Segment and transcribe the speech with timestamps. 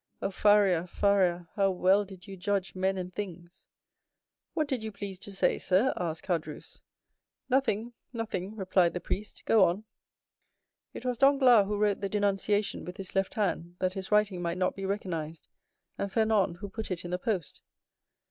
[0.19, 3.67] "Oh, Faria, Faria, how well did you judge men and things!"
[4.55, 6.81] "What did you please to say, sir?" asked Caderousse.
[7.51, 9.83] "Nothing, nothing," replied the priest; "go on."
[10.91, 14.57] "It was Danglars who wrote the denunciation with his left hand, that his writing might
[14.57, 15.47] not be recognized,
[15.99, 17.61] and Fernand who put it in the post."